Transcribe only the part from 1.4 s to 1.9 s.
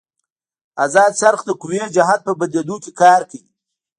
د قوې